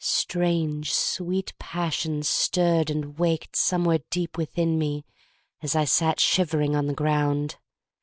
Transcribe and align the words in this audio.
—Strange, 0.03 0.91
sweet 0.91 1.53
passions 1.59 2.27
stirred 2.27 2.89
and 2.89 3.19
waked 3.19 3.55
somewhere 3.55 3.99
deep 4.09 4.35
within 4.35 4.79
me 4.79 5.05
as 5.61 5.75
I 5.75 5.85
sat 5.85 6.19
shivering 6.19 6.75
on 6.75 6.87
the 6.87 6.95
ground. 6.95 7.57